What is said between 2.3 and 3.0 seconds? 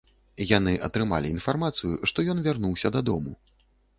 ён вярнуўся